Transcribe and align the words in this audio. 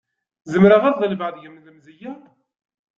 Zemreɣ 0.51 0.83
ad 0.85 0.97
ḍelbeɣ 0.99 1.29
deg-m 1.31 1.55
lemzeyya? 1.65 2.13